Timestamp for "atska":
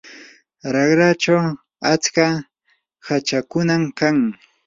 1.91-2.25